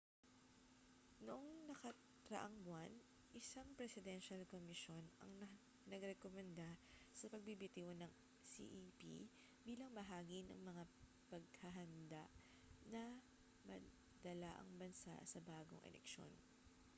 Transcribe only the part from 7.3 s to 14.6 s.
pagbibitiw ng cep bilang bahagi ng mga paghahanda na madala